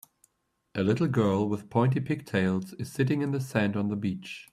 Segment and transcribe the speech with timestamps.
[0.73, 4.49] A little girl with pointy pigtails is sitting in the sand on the beach.